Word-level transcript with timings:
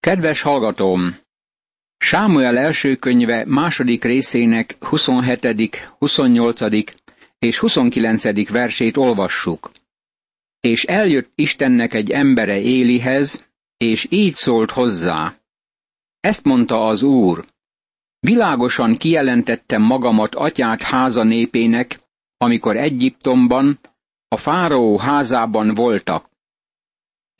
Kedves 0.00 0.40
hallgatóm! 0.40 1.16
Sámuel 1.98 2.58
első 2.58 2.96
könyve 2.96 3.44
második 3.46 4.04
részének 4.04 4.76
27., 4.84 5.76
28. 5.98 6.60
és 7.38 7.58
29. 7.58 8.50
versét 8.50 8.96
olvassuk. 8.96 9.70
És 10.60 10.84
eljött 10.84 11.32
Istennek 11.34 11.94
egy 11.94 12.10
embere 12.10 12.60
Élihez, 12.60 13.44
és 13.76 14.06
így 14.10 14.34
szólt 14.34 14.70
hozzá. 14.70 15.34
Ezt 16.20 16.44
mondta 16.44 16.86
az 16.86 17.02
Úr. 17.02 17.44
Világosan 18.20 18.94
kijelentettem 18.94 19.82
magamat 19.82 20.34
atyát 20.34 20.82
háza 20.82 21.22
népének, 21.22 22.00
amikor 22.36 22.76
Egyiptomban, 22.76 23.78
a 24.28 24.36
fáraó 24.36 24.98
házában 24.98 25.74
voltak. 25.74 26.29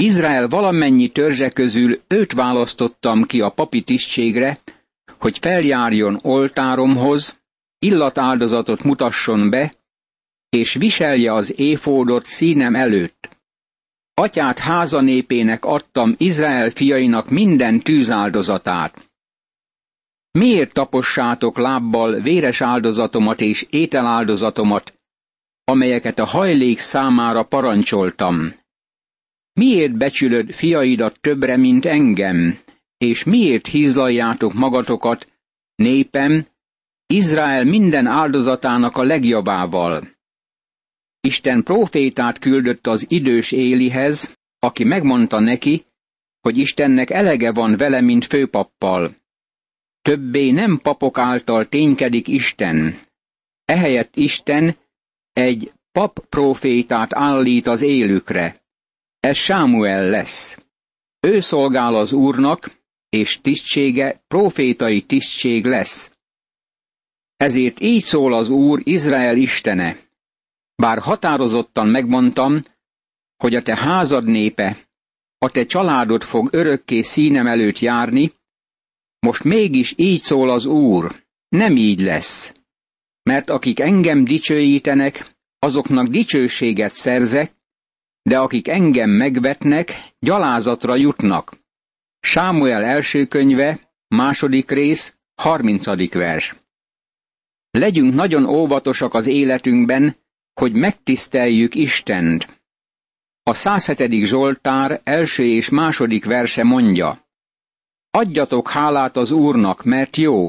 Izrael 0.00 0.48
valamennyi 0.48 1.08
törzse 1.08 1.50
közül 1.50 2.00
őt 2.08 2.32
választottam 2.32 3.24
ki 3.24 3.40
a 3.40 3.50
papi 3.50 3.82
tisztségre, 3.82 4.58
hogy 5.18 5.38
feljárjon 5.38 6.18
oltáromhoz, 6.22 7.40
illatáldozatot 7.78 8.82
mutasson 8.82 9.50
be, 9.50 9.74
és 10.48 10.74
viselje 10.74 11.32
az 11.32 11.58
éfódot 11.58 12.24
színem 12.24 12.74
előtt. 12.74 13.28
Atyát 14.14 14.58
háza 14.58 15.00
népének 15.00 15.64
adtam 15.64 16.14
Izrael 16.18 16.70
fiainak 16.70 17.28
minden 17.28 17.80
tűzáldozatát. 17.80 19.10
Miért 20.30 20.72
tapossátok 20.72 21.58
lábbal 21.58 22.20
véres 22.20 22.60
áldozatomat 22.60 23.40
és 23.40 23.66
ételáldozatomat, 23.70 24.94
amelyeket 25.64 26.18
a 26.18 26.24
hajlék 26.24 26.78
számára 26.78 27.42
parancsoltam? 27.42 28.59
Miért 29.52 29.96
becsülöd 29.96 30.52
fiaidat 30.52 31.20
többre, 31.20 31.56
mint 31.56 31.84
engem, 31.84 32.58
és 32.98 33.24
miért 33.24 33.66
hízlaljátok 33.66 34.52
magatokat, 34.52 35.28
népem, 35.74 36.46
Izrael 37.06 37.64
minden 37.64 38.06
áldozatának 38.06 38.96
a 38.96 39.02
legjobbával? 39.02 40.08
Isten 41.20 41.62
profétát 41.62 42.38
küldött 42.38 42.86
az 42.86 43.04
idős 43.08 43.52
Élihez, 43.52 44.38
aki 44.58 44.84
megmondta 44.84 45.38
neki, 45.38 45.84
hogy 46.40 46.58
Istennek 46.58 47.10
elege 47.10 47.52
van 47.52 47.76
vele, 47.76 48.00
mint 48.00 48.24
főpappal. 48.24 49.16
Többé 50.02 50.50
nem 50.50 50.78
papok 50.82 51.18
által 51.18 51.68
ténykedik 51.68 52.28
Isten. 52.28 52.98
Ehelyett 53.64 54.16
Isten 54.16 54.76
egy 55.32 55.72
pap 55.92 56.26
profétát 56.28 57.14
állít 57.14 57.66
az 57.66 57.82
élükre. 57.82 58.59
Ez 59.20 59.36
Sámuel 59.36 60.08
lesz. 60.08 60.58
Ő 61.20 61.40
szolgál 61.40 61.94
az 61.94 62.12
Úrnak, 62.12 62.70
és 63.08 63.40
tisztsége 63.40 64.22
profétai 64.28 65.02
tisztség 65.02 65.64
lesz. 65.64 66.12
Ezért 67.36 67.80
így 67.80 68.02
szól 68.02 68.34
az 68.34 68.48
Úr 68.48 68.80
Izrael 68.84 69.36
istene. 69.36 69.98
Bár 70.74 70.98
határozottan 70.98 71.88
megmondtam, 71.88 72.62
hogy 73.36 73.54
a 73.54 73.62
te 73.62 73.76
házad 73.76 74.24
népe, 74.24 74.76
a 75.38 75.50
te 75.50 75.66
családod 75.66 76.22
fog 76.22 76.48
örökké 76.52 77.00
színem 77.00 77.46
előtt 77.46 77.78
járni, 77.78 78.32
most 79.18 79.44
mégis 79.44 79.94
így 79.96 80.22
szól 80.22 80.50
az 80.50 80.66
Úr, 80.66 81.24
nem 81.48 81.76
így 81.76 82.00
lesz. 82.00 82.52
Mert 83.22 83.50
akik 83.50 83.80
engem 83.80 84.24
dicsőítenek, 84.24 85.36
azoknak 85.58 86.06
dicsőséget 86.06 86.92
szerzek, 86.92 87.52
de 88.22 88.38
akik 88.38 88.68
engem 88.68 89.10
megvetnek, 89.10 89.92
gyalázatra 90.18 90.96
jutnak. 90.96 91.56
Sámuel 92.20 92.84
első 92.84 93.26
könyve, 93.26 93.94
második 94.08 94.70
rész, 94.70 95.16
harmincadik 95.34 96.14
vers. 96.14 96.54
Legyünk 97.70 98.14
nagyon 98.14 98.46
óvatosak 98.46 99.14
az 99.14 99.26
életünkben, 99.26 100.16
hogy 100.54 100.72
megtiszteljük 100.72 101.74
Istent. 101.74 102.62
A 103.42 103.54
107. 103.54 104.26
Zsoltár 104.26 105.00
első 105.04 105.44
és 105.44 105.68
második 105.68 106.24
verse 106.24 106.62
mondja, 106.62 107.28
Adjatok 108.12 108.68
hálát 108.68 109.16
az 109.16 109.30
Úrnak, 109.30 109.84
mert 109.84 110.16
jó, 110.16 110.48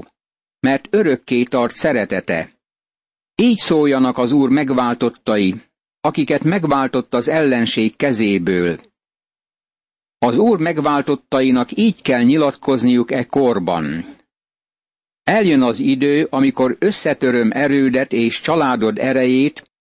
mert 0.60 0.88
örökké 0.90 1.44
tart 1.44 1.76
szeretete. 1.76 2.52
Így 3.36 3.58
szóljanak 3.58 4.18
az 4.18 4.32
Úr 4.32 4.50
megváltottai, 4.50 5.62
akiket 6.02 6.44
megváltott 6.44 7.14
az 7.14 7.28
ellenség 7.28 7.96
kezéből. 7.96 8.80
Az 10.18 10.38
Úr 10.38 10.60
megváltottainak 10.60 11.72
így 11.72 12.02
kell 12.02 12.24
nyilatkozniuk 12.24 13.12
e 13.12 13.26
korban. 13.26 14.06
Eljön 15.24 15.62
az 15.62 15.80
idő, 15.80 16.28
amikor 16.30 16.76
összetöröm 16.80 17.52
erődet 17.52 18.12
és 18.12 18.42
családod 18.42 18.98
erejét, 18.98 19.72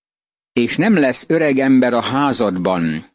és 0.52 0.76
nem 0.76 0.94
lesz 0.98 1.24
öreg 1.28 1.58
ember 1.58 1.92
a 1.92 2.00
házadban. 2.00 3.10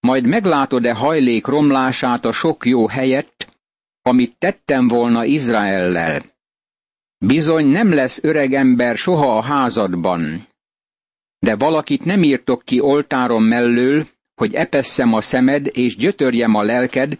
Majd 0.00 0.24
meglátod-e 0.24 0.92
hajlék 0.92 1.46
romlását 1.46 2.24
a 2.24 2.32
sok 2.32 2.66
jó 2.66 2.86
helyett, 2.86 3.58
amit 4.02 4.38
tettem 4.38 4.88
volna 4.88 5.24
Izraellel. 5.24 6.22
Bizony 7.18 7.66
nem 7.66 7.92
lesz 7.92 8.18
öreg 8.22 8.54
ember 8.54 8.96
soha 8.96 9.36
a 9.36 9.42
házadban, 9.42 10.48
de 11.40 11.56
valakit 11.56 12.04
nem 12.04 12.22
írtok 12.22 12.62
ki 12.64 12.80
oltárom 12.80 13.44
mellől, 13.44 14.06
hogy 14.34 14.54
epesszem 14.54 15.12
a 15.12 15.20
szemed 15.20 15.66
és 15.72 15.96
gyötörjem 15.96 16.54
a 16.54 16.62
lelked, 16.62 17.18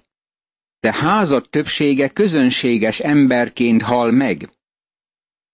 de 0.80 0.92
házad 0.92 1.48
többsége 1.50 2.08
közönséges 2.08 3.00
emberként 3.00 3.82
hal 3.82 4.10
meg. 4.10 4.48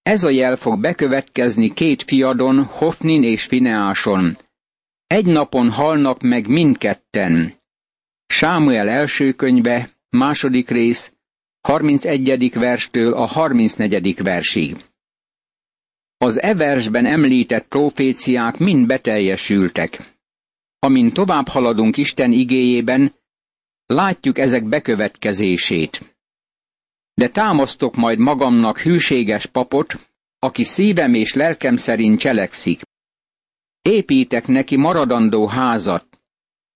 Ez 0.03 0.25
a 0.25 0.31
jel 0.31 0.57
fog 0.57 0.81
bekövetkezni 0.81 1.73
két 1.73 2.03
fiadon, 2.03 2.65
Hofnin 2.65 3.23
és 3.23 3.45
Fineáson. 3.45 4.37
Egy 5.07 5.27
napon 5.27 5.71
halnak 5.71 6.23
meg 6.23 6.49
mindketten. 6.49 7.55
Sámuel 8.27 8.89
első 8.89 9.33
könyve, 9.33 9.91
második 10.11 10.69
rész, 10.71 11.13
31. 11.61 12.51
verstől 12.53 13.13
a 13.13 13.27
34. 13.27 14.23
versig. 14.23 14.77
Az 16.19 16.41
eversben 16.43 17.07
említett 17.07 17.67
proféciák 17.69 18.59
mind 18.59 18.87
beteljesültek. 18.87 20.15
Amint 20.79 21.13
tovább 21.13 21.49
haladunk 21.49 21.97
Isten 21.97 22.33
igéjében, 22.33 23.15
látjuk 23.87 24.39
ezek 24.39 24.65
bekövetkezését. 24.65 26.17
De 27.15 27.29
támasztok 27.29 27.95
majd 27.95 28.19
magamnak 28.19 28.79
hűséges 28.79 29.47
papot, 29.47 30.11
aki 30.39 30.65
szívem 30.65 31.15
és 31.15 31.35
lelkem 31.35 31.77
szerint 31.77 32.19
cselekszik. 32.19 32.81
Építek 33.83 34.47
neki 34.47 34.77
maradandó 34.77 35.47
házat, 35.47 36.07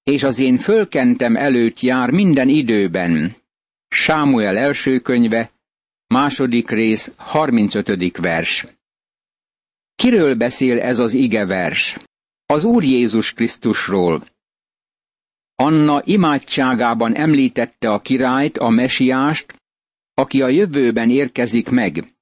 és 0.02 0.22
az 0.22 0.38
én 0.38 0.56
fölkentem 0.58 1.36
előtt 1.36 1.80
jár 1.80 2.10
minden 2.10 2.48
időben. 2.48 3.36
Sámuel 3.88 4.56
első 4.56 4.98
könyve, 4.98 5.52
második 6.06 6.70
rész, 6.70 7.12
35. 7.16 8.16
vers. 8.16 8.66
Kiről 10.00 10.34
beszél 10.34 10.80
ez 10.80 10.98
az 10.98 11.14
igevers? 11.14 11.96
Az 12.46 12.64
Úr 12.64 12.84
Jézus 12.84 13.32
Krisztusról. 13.32 14.26
Anna 15.54 16.02
imádságában 16.04 17.14
említette 17.14 17.92
a 17.92 18.00
királyt, 18.00 18.58
a 18.58 18.68
mesiást, 18.68 19.54
aki 20.14 20.42
a 20.42 20.48
jövőben 20.48 21.10
érkezik 21.10 21.68
meg. 21.68 22.14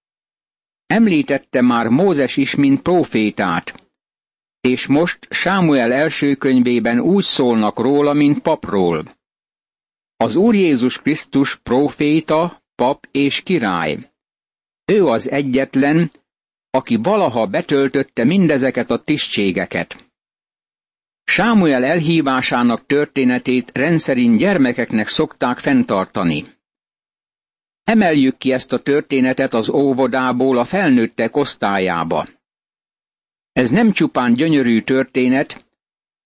Említette 0.87 1.61
már 1.61 1.87
Mózes 1.87 2.37
is, 2.37 2.55
mint 2.55 2.83
profétát, 2.83 3.91
és 4.61 4.87
most 4.87 5.19
Sámuel 5.31 5.93
első 5.93 6.35
könyvében 6.35 7.01
úgy 7.01 7.25
szólnak 7.25 7.79
róla, 7.79 8.13
mint 8.13 8.39
papról. 8.39 9.17
Az 10.17 10.37
Úr 10.37 10.55
Jézus 10.55 10.99
Krisztus 10.99 11.57
proféta, 11.57 12.63
pap 12.75 13.09
és 13.11 13.43
király. 13.43 13.99
Ő 14.85 15.07
az 15.07 15.31
egyetlen, 15.31 16.11
aki 16.71 16.97
valaha 16.97 17.47
betöltötte 17.47 18.25
mindezeket 18.25 18.91
a 18.91 18.99
tisztségeket. 18.99 20.11
Sámuel 21.25 21.85
elhívásának 21.85 22.87
történetét 22.87 23.71
rendszerint 23.75 24.39
gyermekeknek 24.39 25.09
szokták 25.09 25.59
fenntartani. 25.59 26.45
Emeljük 27.85 28.37
ki 28.37 28.53
ezt 28.53 28.73
a 28.73 28.79
történetet 28.79 29.55
az 29.55 29.69
óvodából 29.69 30.59
a 30.59 30.65
felnőttek 30.65 31.37
osztályába. 31.37 32.27
Ez 33.53 33.71
nem 33.71 33.93
csupán 33.93 34.35
gyönyörű 34.35 34.83
történet, 34.83 35.67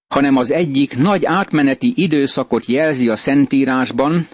hanem 0.08 0.36
az 0.36 0.50
egyik 0.50 0.96
nagy 0.96 1.24
átmeneti 1.24 1.92
időszakot 1.96 2.66
jelzi 2.66 3.08
a 3.08 3.16
Szentírásban, 3.16 4.28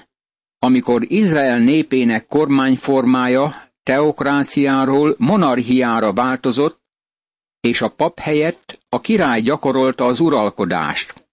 amikor 0.58 1.12
Izrael 1.12 1.58
népének 1.58 2.26
kormányformája 2.26 3.67
teokráciáról 3.88 5.14
monarchiára 5.18 6.12
változott, 6.12 6.80
és 7.60 7.80
a 7.80 7.88
pap 7.88 8.18
helyett 8.18 8.80
a 8.88 9.00
király 9.00 9.40
gyakorolta 9.40 10.04
az 10.04 10.20
uralkodást. 10.20 11.28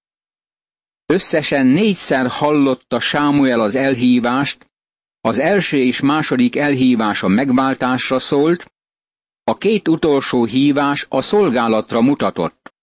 Összesen 1.05 1.67
négyszer 1.67 2.27
hallotta 2.27 2.99
Sámuel 2.99 3.59
az 3.59 3.75
elhívást, 3.75 4.69
az 5.21 5.39
első 5.39 5.77
és 5.77 5.99
második 5.99 6.55
elhívása 6.55 7.27
megváltásra 7.27 8.19
szólt, 8.19 8.71
a 9.43 9.57
két 9.57 9.87
utolsó 9.87 10.45
hívás 10.45 11.05
a 11.09 11.21
szolgálatra 11.21 12.01
mutatott. 12.01 12.73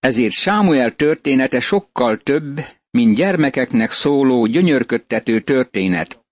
Ezért 0.00 0.32
Sámuel 0.32 0.96
története 0.96 1.60
sokkal 1.60 2.18
több, 2.18 2.60
mint 2.90 3.16
gyermekeknek 3.16 3.92
szóló 3.92 4.46
gyönyörködtető 4.46 5.40
történet. 5.40 6.23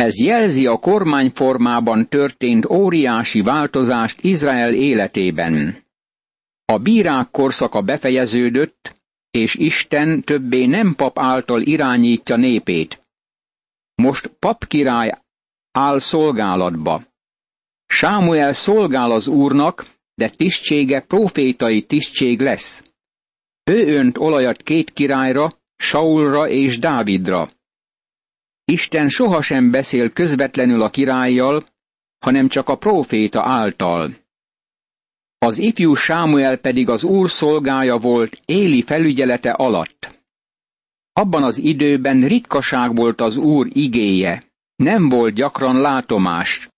Ez 0.00 0.20
jelzi 0.20 0.66
a 0.66 0.78
kormányformában 0.78 2.08
történt 2.08 2.70
óriási 2.70 3.40
változást 3.40 4.20
Izrael 4.20 4.74
életében. 4.74 5.84
A 6.64 6.78
bírák 6.78 7.30
korszaka 7.30 7.82
befejeződött, 7.82 8.94
és 9.30 9.54
Isten 9.54 10.22
többé 10.22 10.66
nem 10.66 10.94
pap 10.94 11.18
által 11.18 11.62
irányítja 11.62 12.36
népét. 12.36 13.02
Most 13.94 14.26
pap 14.26 14.66
király 14.66 15.18
áll 15.72 15.98
szolgálatba. 15.98 17.04
Sámuel 17.86 18.52
szolgál 18.52 19.10
az 19.10 19.26
úrnak, 19.26 19.86
de 20.14 20.28
tisztsége 20.28 21.00
profétai 21.00 21.82
tisztség 21.82 22.40
lesz. 22.40 22.82
Ő 23.64 23.94
önt 23.96 24.18
olajat 24.18 24.62
két 24.62 24.90
királyra, 24.90 25.52
Saulra 25.76 26.48
és 26.48 26.78
Dávidra. 26.78 27.48
Isten 28.70 29.08
sohasem 29.08 29.70
beszél 29.70 30.10
közvetlenül 30.10 30.82
a 30.82 30.90
királlyal, 30.90 31.64
hanem 32.18 32.48
csak 32.48 32.68
a 32.68 32.76
próféta 32.76 33.42
által. 33.42 34.16
Az 35.38 35.58
ifjú 35.58 35.94
Sámuel 35.94 36.56
pedig 36.56 36.88
az 36.88 37.04
úr 37.04 37.30
szolgája 37.30 37.96
volt 37.98 38.40
Éli 38.44 38.82
felügyelete 38.82 39.50
alatt. 39.50 40.22
Abban 41.12 41.42
az 41.42 41.58
időben 41.58 42.26
ritkaság 42.26 42.94
volt 42.94 43.20
az 43.20 43.36
úr 43.36 43.68
igéje, 43.72 44.42
nem 44.76 45.08
volt 45.08 45.34
gyakran 45.34 45.80
látomás. 45.80 46.68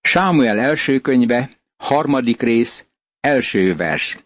Sámuel 0.00 0.58
első 0.58 1.00
könyve, 1.00 1.50
harmadik 1.76 2.40
rész, 2.42 2.84
első 3.20 3.76
vers. 3.76 4.18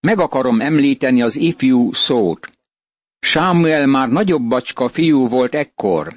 Meg 0.00 0.18
akarom 0.18 0.60
említeni 0.60 1.22
az 1.22 1.36
ifjú 1.36 1.92
szót. 1.92 2.50
Sámuel 3.24 3.86
már 3.86 4.08
nagyobb 4.08 4.48
bacska 4.48 4.88
fiú 4.88 5.28
volt 5.28 5.54
ekkor. 5.54 6.12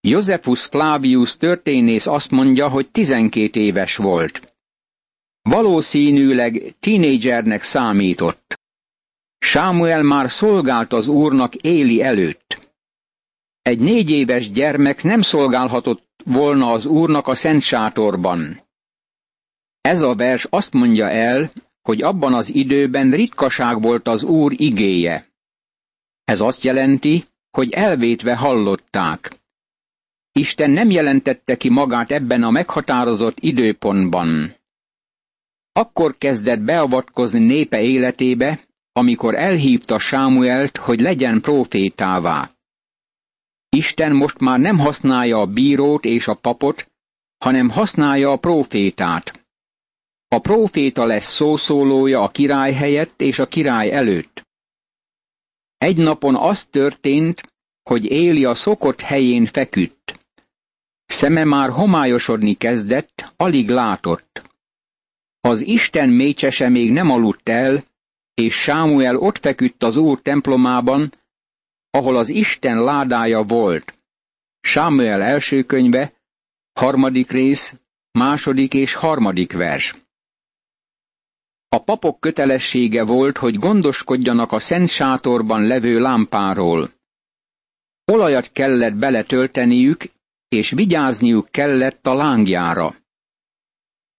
Josephus 0.00 0.64
Flavius 0.64 1.36
történész 1.36 2.06
azt 2.06 2.30
mondja, 2.30 2.68
hogy 2.68 2.90
tizenkét 2.90 3.56
éves 3.56 3.96
volt. 3.96 4.54
Valószínűleg 5.42 6.74
tínédzsernek 6.80 7.62
számított. 7.62 8.60
Sámuel 9.38 10.02
már 10.02 10.30
szolgált 10.30 10.92
az 10.92 11.06
úrnak 11.06 11.54
Éli 11.54 12.02
előtt. 12.02 12.74
Egy 13.62 13.78
négy 13.78 14.10
éves 14.10 14.50
gyermek 14.50 15.02
nem 15.02 15.20
szolgálhatott 15.20 16.08
volna 16.24 16.72
az 16.72 16.86
úrnak 16.86 17.26
a 17.26 17.34
szent 17.34 17.62
sátorban. 17.62 18.62
Ez 19.80 20.02
a 20.02 20.14
vers 20.14 20.46
azt 20.50 20.72
mondja 20.72 21.10
el, 21.10 21.52
hogy 21.82 22.02
abban 22.02 22.34
az 22.34 22.54
időben 22.54 23.10
ritkaság 23.10 23.80
volt 23.80 24.08
az 24.08 24.22
úr 24.22 24.52
igéje. 24.56 25.31
Ez 26.24 26.40
azt 26.40 26.62
jelenti, 26.62 27.24
hogy 27.50 27.72
elvétve 27.72 28.36
hallották. 28.36 29.40
Isten 30.32 30.70
nem 30.70 30.90
jelentette 30.90 31.56
ki 31.56 31.68
magát 31.68 32.10
ebben 32.10 32.42
a 32.42 32.50
meghatározott 32.50 33.36
időpontban. 33.40 34.56
Akkor 35.72 36.18
kezdett 36.18 36.60
beavatkozni 36.60 37.38
népe 37.38 37.82
életébe, 37.82 38.60
amikor 38.92 39.34
elhívta 39.34 39.98
Sámuelt, 39.98 40.76
hogy 40.76 41.00
legyen 41.00 41.40
profétává. 41.40 42.50
Isten 43.68 44.12
most 44.12 44.38
már 44.38 44.58
nem 44.58 44.78
használja 44.78 45.38
a 45.38 45.46
bírót 45.46 46.04
és 46.04 46.26
a 46.26 46.34
papot, 46.34 46.90
hanem 47.38 47.70
használja 47.70 48.30
a 48.30 48.36
profétát. 48.36 49.46
A 50.28 50.38
proféta 50.38 51.04
lesz 51.04 51.32
szószólója 51.32 52.22
a 52.22 52.28
király 52.28 52.72
helyett 52.72 53.20
és 53.20 53.38
a 53.38 53.46
király 53.46 53.92
előtt. 53.92 54.46
Egy 55.82 55.96
napon 55.96 56.36
az 56.36 56.66
történt, 56.66 57.52
hogy 57.82 58.04
Éli 58.04 58.44
a 58.44 58.54
szokott 58.54 59.00
helyén 59.00 59.46
feküdt. 59.46 60.20
Szeme 61.06 61.44
már 61.44 61.70
homályosodni 61.70 62.54
kezdett, 62.54 63.32
alig 63.36 63.68
látott. 63.68 64.42
Az 65.40 65.60
Isten 65.60 66.08
mécsese 66.08 66.68
még 66.68 66.92
nem 66.92 67.10
aludt 67.10 67.48
el, 67.48 67.84
és 68.34 68.54
Sámuel 68.54 69.16
ott 69.16 69.38
feküdt 69.38 69.82
az 69.82 69.96
Úr 69.96 70.20
templomában, 70.20 71.12
ahol 71.90 72.16
az 72.16 72.28
Isten 72.28 72.82
ládája 72.82 73.42
volt. 73.42 73.98
Sámuel 74.60 75.22
első 75.22 75.62
könyve, 75.62 76.12
harmadik 76.72 77.30
rész, 77.30 77.74
második 78.10 78.74
és 78.74 78.94
harmadik 78.94 79.52
vers. 79.52 79.94
A 81.74 81.78
papok 81.78 82.20
kötelessége 82.20 83.04
volt, 83.04 83.38
hogy 83.38 83.58
gondoskodjanak 83.58 84.52
a 84.52 84.58
szent 84.58 84.88
sátorban 84.88 85.66
levő 85.66 85.98
lámpáról. 85.98 86.90
Olajat 88.04 88.52
kellett 88.52 88.94
beletölteniük, 88.94 90.04
és 90.48 90.70
vigyázniuk 90.70 91.48
kellett 91.50 92.06
a 92.06 92.14
lángjára. 92.14 92.96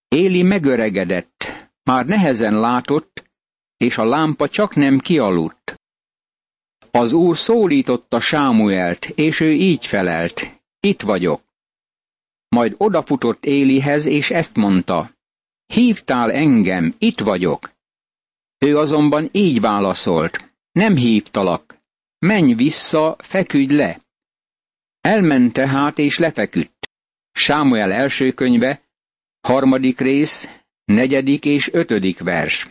Éli 0.08 0.42
megöregedett, 0.42 1.70
már 1.82 2.06
nehezen 2.06 2.60
látott, 2.60 3.30
és 3.76 3.98
a 3.98 4.04
lámpa 4.04 4.48
csak 4.48 4.74
nem 4.74 4.98
kialudt. 4.98 5.74
Az 6.90 7.12
úr 7.12 7.36
szólította 7.36 8.20
Sámuelt, 8.20 9.04
és 9.04 9.40
ő 9.40 9.50
így 9.50 9.86
felelt, 9.86 10.62
itt 10.80 11.02
vagyok. 11.02 11.42
Majd 12.48 12.74
odafutott 12.78 13.44
Élihez, 13.44 14.04
és 14.04 14.30
ezt 14.30 14.56
mondta, 14.56 15.13
hívtál 15.74 16.32
engem, 16.32 16.94
itt 16.98 17.20
vagyok. 17.20 17.72
Ő 18.58 18.78
azonban 18.78 19.28
így 19.32 19.60
válaszolt, 19.60 20.54
nem 20.72 20.96
hívtalak, 20.96 21.78
menj 22.18 22.54
vissza, 22.54 23.16
feküdj 23.18 23.74
le. 23.74 24.00
Elment 25.00 25.52
tehát 25.52 25.98
és 25.98 26.18
lefeküdt. 26.18 26.90
Sámuel 27.32 27.92
első 27.92 28.32
könyve, 28.32 28.82
harmadik 29.40 30.00
rész, 30.00 30.48
negyedik 30.84 31.44
és 31.44 31.72
ötödik 31.72 32.18
vers. 32.18 32.68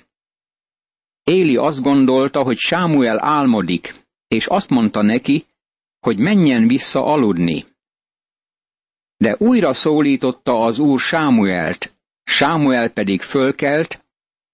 Éli 1.24 1.56
azt 1.56 1.82
gondolta, 1.82 2.44
hogy 2.44 2.58
Sámuel 2.58 3.24
álmodik, 3.24 3.94
és 4.28 4.46
azt 4.46 4.70
mondta 4.70 5.02
neki, 5.02 5.46
hogy 6.00 6.20
menjen 6.20 6.68
vissza 6.68 7.06
aludni. 7.06 7.66
De 9.18 9.36
újra 9.40 9.74
szólította 9.74 10.66
az 10.66 10.80
úr 10.80 11.00
Sámuelt, 11.00 11.93
Sámuel 12.24 12.90
pedig 12.90 13.22
fölkelt, 13.22 14.06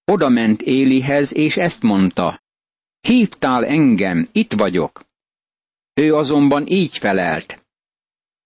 odament 0.04 0.62
Élihez, 0.62 1.34
és 1.34 1.56
ezt 1.56 1.82
mondta, 1.82 2.42
hívtál 3.00 3.66
engem, 3.66 4.28
itt 4.32 4.52
vagyok. 4.52 5.04
Ő 5.94 6.14
azonban 6.14 6.66
így 6.66 6.98
felelt, 6.98 7.60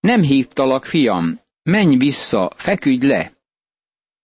nem 0.05 0.23
hívtalak, 0.23 0.85
fiam, 0.85 1.41
menj 1.63 1.97
vissza, 1.97 2.53
feküdj 2.57 3.07
le. 3.07 3.33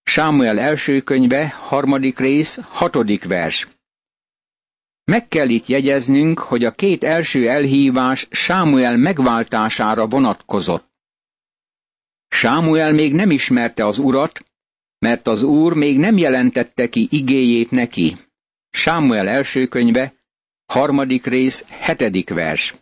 Sámuel 0.03 0.59
első 0.59 1.01
könyve, 1.01 1.49
harmadik 1.49 2.19
rész, 2.19 2.59
hatodik 2.63 3.25
vers. 3.25 3.69
Meg 5.05 5.29
kell 5.29 5.49
itt 5.49 5.67
jegyeznünk, 5.67 6.39
hogy 6.39 6.65
a 6.65 6.75
két 6.75 7.05
első 7.05 7.49
elhívás 7.49 8.27
Sámuel 8.31 8.97
megváltására 8.97 10.07
vonatkozott. 10.07 10.89
Sámuel 12.29 12.93
még 12.93 13.15
nem 13.15 13.31
ismerte 13.31 13.87
az 13.87 13.99
urat, 13.99 14.45
mert 15.01 15.27
az 15.27 15.43
úr 15.43 15.73
még 15.73 15.99
nem 15.99 16.17
jelentette 16.17 16.89
ki 16.89 17.09
igéjét 17.11 17.71
neki. 17.71 18.17
Sámuel 18.71 19.29
első 19.29 19.67
könyve, 19.67 20.15
harmadik 20.67 21.27
rész, 21.27 21.65
hetedik 21.69 22.29
vers. 22.29 22.75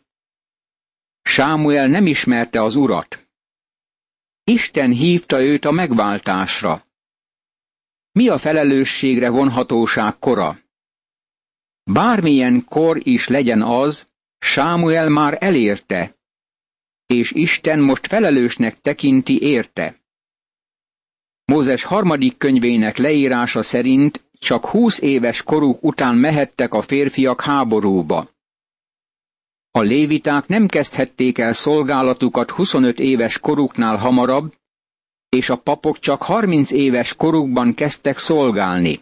Sámuel 1.23 1.87
nem 1.87 2.07
ismerte 2.07 2.63
az 2.63 2.77
urat. 2.77 3.29
Isten 4.45 4.91
hívta 4.91 5.43
őt 5.43 5.65
a 5.65 5.71
megváltásra. 5.71 6.87
Mi 8.13 8.29
a 8.29 8.39
felelősségre 8.39 9.29
vonhatóság 9.29 10.19
kora? 10.19 10.59
Bármilyen 11.85 12.65
kor 12.65 13.07
is 13.07 13.29
legyen 13.29 13.63
az, 13.63 14.07
Sámuel 14.39 15.09
már 15.09 15.37
elérte, 15.41 16.17
és 17.07 17.33
Isten 17.33 17.81
most 17.81 18.07
felelősnek 18.07 18.81
tekinti 18.81 19.43
érte. 19.43 20.01
Mózes 21.53 21.83
harmadik 21.83 22.37
könyvének 22.37 22.97
leírása 22.97 23.63
szerint 23.63 24.25
csak 24.39 24.67
húsz 24.67 25.01
éves 25.01 25.43
koruk 25.43 25.83
után 25.83 26.17
mehettek 26.17 26.73
a 26.73 26.83
férfiak 26.83 27.41
háborúba. 27.41 28.29
A 29.71 29.81
léviták 29.81 30.47
nem 30.47 30.67
kezdhették 30.67 31.39
el 31.39 31.53
szolgálatukat 31.53 32.51
25 32.51 32.99
éves 32.99 33.39
koruknál 33.39 33.97
hamarabb, 33.97 34.55
és 35.29 35.49
a 35.49 35.57
papok 35.57 35.99
csak 35.99 36.23
30 36.23 36.71
éves 36.71 37.15
korukban 37.15 37.75
kezdtek 37.75 38.19
szolgálni. 38.19 39.01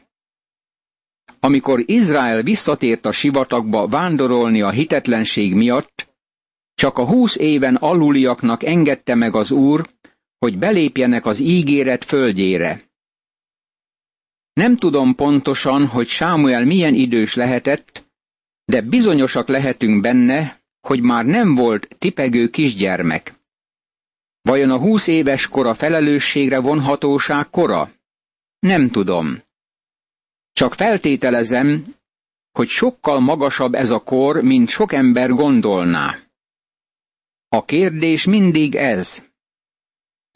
amikor 1.40 1.82
Izrael 1.86 2.42
visszatért 2.42 3.06
a 3.06 3.12
sivatagba 3.12 3.88
vándorolni 3.88 4.60
a 4.60 4.70
hitetlenség 4.70 5.54
miatt, 5.54 6.08
csak 6.74 6.98
a 6.98 7.06
húsz 7.06 7.36
éven 7.36 7.74
aluliaknak 7.74 8.64
engedte 8.64 9.14
meg 9.14 9.34
az 9.34 9.50
Úr, 9.50 9.86
hogy 10.38 10.58
belépjenek 10.58 11.26
az 11.26 11.38
ígéret 11.38 12.04
földjére. 12.04 12.82
Nem 14.52 14.76
tudom 14.76 15.14
pontosan, 15.14 15.86
hogy 15.86 16.06
Sámuel 16.08 16.64
milyen 16.64 16.94
idős 16.94 17.34
lehetett, 17.34 18.06
de 18.64 18.80
bizonyosak 18.80 19.48
lehetünk 19.48 20.00
benne, 20.00 20.60
hogy 20.80 21.00
már 21.00 21.24
nem 21.24 21.54
volt 21.54 21.96
tipegő 21.98 22.48
kisgyermek. 22.48 23.34
Vajon 24.42 24.70
a 24.70 24.78
húsz 24.78 25.06
éves 25.06 25.48
kora 25.48 25.74
felelősségre 25.74 26.58
vonhatóság 26.60 27.50
kora? 27.50 27.92
Nem 28.58 28.88
tudom. 28.88 29.42
Csak 30.52 30.74
feltételezem, 30.74 31.94
hogy 32.52 32.68
sokkal 32.68 33.20
magasabb 33.20 33.74
ez 33.74 33.90
a 33.90 33.98
kor, 33.98 34.42
mint 34.42 34.68
sok 34.68 34.92
ember 34.92 35.30
gondolná. 35.30 36.18
A 37.48 37.64
kérdés 37.64 38.24
mindig 38.24 38.74
ez. 38.74 39.24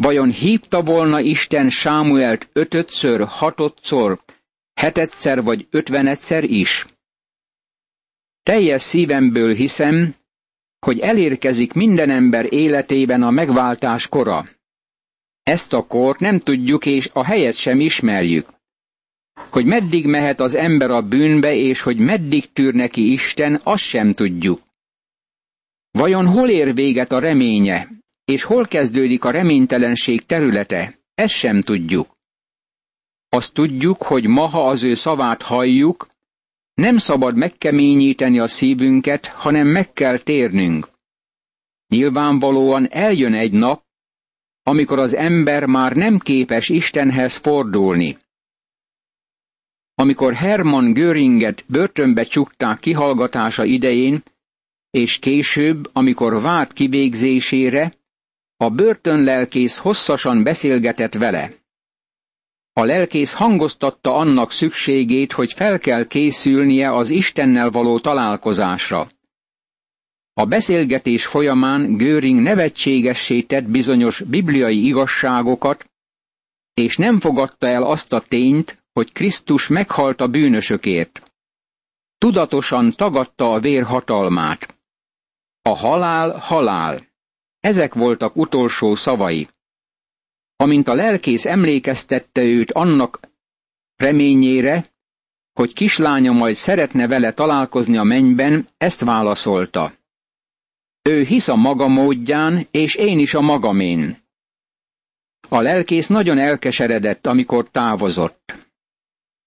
Vajon 0.00 0.30
hívta 0.30 0.82
volna 0.82 1.20
Isten 1.20 1.70
Sámuelt 1.70 2.48
ötötször, 2.52 3.26
hatodszor, 3.26 4.22
hetedszer 4.74 5.42
vagy 5.42 5.66
ötvenedszer 5.70 6.44
is? 6.44 6.86
Teljes 8.42 8.82
szívemből 8.82 9.54
hiszem, 9.54 10.14
hogy 10.86 10.98
elérkezik 10.98 11.72
minden 11.72 12.10
ember 12.10 12.52
életében 12.52 13.22
a 13.22 13.30
megváltás 13.30 14.08
kora. 14.08 14.48
Ezt 15.42 15.72
a 15.72 15.86
kort 15.86 16.20
nem 16.20 16.38
tudjuk 16.38 16.86
és 16.86 17.10
a 17.12 17.24
helyet 17.24 17.56
sem 17.56 17.80
ismerjük. 17.80 18.48
Hogy 19.50 19.66
meddig 19.66 20.06
mehet 20.06 20.40
az 20.40 20.54
ember 20.54 20.90
a 20.90 21.02
bűnbe, 21.02 21.54
és 21.54 21.80
hogy 21.80 21.98
meddig 21.98 22.52
tűr 22.52 22.74
neki 22.74 23.12
Isten, 23.12 23.60
azt 23.62 23.84
sem 23.84 24.12
tudjuk. 24.12 24.60
Vajon 25.90 26.26
hol 26.26 26.48
ér 26.48 26.74
véget 26.74 27.12
a 27.12 27.18
reménye, 27.18 27.99
és 28.30 28.42
hol 28.42 28.66
kezdődik 28.66 29.24
a 29.24 29.30
reménytelenség 29.30 30.26
területe, 30.26 30.98
ezt 31.14 31.34
sem 31.34 31.60
tudjuk. 31.60 32.18
Azt 33.28 33.52
tudjuk, 33.52 34.02
hogy 34.02 34.26
ma, 34.26 34.46
ha 34.46 34.68
az 34.68 34.82
ő 34.82 34.94
szavát 34.94 35.42
halljuk, 35.42 36.08
nem 36.74 36.96
szabad 36.96 37.36
megkeményíteni 37.36 38.38
a 38.38 38.48
szívünket, 38.48 39.26
hanem 39.26 39.66
meg 39.66 39.92
kell 39.92 40.18
térnünk. 40.18 40.88
Nyilvánvalóan 41.88 42.88
eljön 42.90 43.34
egy 43.34 43.52
nap, 43.52 43.82
amikor 44.62 44.98
az 44.98 45.14
ember 45.14 45.66
már 45.66 45.92
nem 45.96 46.18
képes 46.18 46.68
Istenhez 46.68 47.36
fordulni. 47.36 48.18
Amikor 49.94 50.34
Hermann 50.34 50.92
Göringet 50.92 51.64
börtönbe 51.66 52.24
csukták 52.24 52.78
kihallgatása 52.78 53.64
idején, 53.64 54.22
és 54.90 55.18
később, 55.18 55.90
amikor 55.92 56.40
várt 56.40 56.72
kivégzésére, 56.72 57.98
a 58.62 58.68
börtönlelkész 58.70 59.76
hosszasan 59.76 60.42
beszélgetett 60.42 61.14
vele. 61.14 61.52
A 62.72 62.84
lelkész 62.84 63.32
hangoztatta 63.32 64.14
annak 64.14 64.50
szükségét, 64.52 65.32
hogy 65.32 65.52
fel 65.52 65.78
kell 65.78 66.06
készülnie 66.06 66.92
az 66.92 67.08
Istennel 67.10 67.70
való 67.70 68.00
találkozásra. 68.00 69.08
A 70.32 70.44
beszélgetés 70.44 71.26
folyamán 71.26 71.96
Göring 71.96 72.40
nevetségessé 72.40 73.40
tett 73.42 73.64
bizonyos 73.64 74.20
bibliai 74.20 74.86
igazságokat, 74.86 75.90
és 76.74 76.96
nem 76.96 77.20
fogadta 77.20 77.66
el 77.66 77.82
azt 77.82 78.12
a 78.12 78.20
tényt, 78.20 78.82
hogy 78.92 79.12
Krisztus 79.12 79.68
meghalt 79.68 80.20
a 80.20 80.28
bűnösökért. 80.28 81.22
Tudatosan 82.18 82.92
tagadta 82.96 83.52
a 83.52 83.60
vér 83.60 83.82
hatalmát. 83.82 84.78
A 85.62 85.76
halál 85.76 86.38
halál. 86.38 87.08
Ezek 87.60 87.94
voltak 87.94 88.36
utolsó 88.36 88.94
szavai. 88.94 89.48
Amint 90.56 90.88
a 90.88 90.94
lelkész 90.94 91.44
emlékeztette 91.44 92.42
őt 92.42 92.72
annak 92.72 93.20
reményére, 93.96 94.92
hogy 95.52 95.72
kislánya 95.72 96.32
majd 96.32 96.54
szeretne 96.54 97.06
vele 97.06 97.32
találkozni 97.32 97.96
a 97.96 98.02
mennyben, 98.02 98.68
ezt 98.76 99.00
válaszolta. 99.00 99.94
Ő 101.02 101.22
hisz 101.22 101.48
a 101.48 101.56
maga 101.56 101.88
módján, 101.88 102.66
és 102.70 102.94
én 102.94 103.18
is 103.18 103.34
a 103.34 103.40
magamén. 103.40 104.18
A 105.48 105.60
lelkész 105.60 106.06
nagyon 106.06 106.38
elkeseredett, 106.38 107.26
amikor 107.26 107.70
távozott. 107.70 108.54